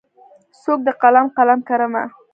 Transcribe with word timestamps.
څوکې 0.61 0.83
د 0.85 0.87
قلم، 1.01 1.25
قلم 1.37 1.59
کرمه 1.67 2.03